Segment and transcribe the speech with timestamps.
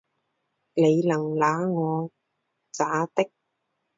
[0.73, 2.09] 你能拿我
[2.71, 3.29] 咋地？